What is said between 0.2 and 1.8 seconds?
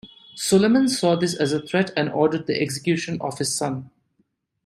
Suleiman saw this as a